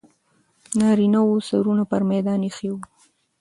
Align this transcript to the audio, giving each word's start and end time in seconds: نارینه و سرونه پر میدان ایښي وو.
نارینه 0.79 1.19
و 1.23 1.29
سرونه 1.47 1.83
پر 1.89 2.01
میدان 2.09 2.41
ایښي 2.45 2.69
وو. 2.71 2.79